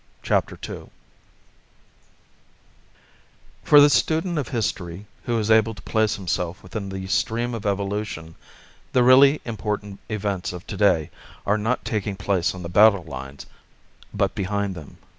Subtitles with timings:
[0.23, 0.89] CHAPTER II
[3.63, 7.67] For the student of history who is able to place himself within the stream of
[7.67, 8.33] evolution
[8.93, 11.11] the really important events of today
[11.45, 13.45] are not taking place on the battle lines,
[14.11, 14.97] but behind them.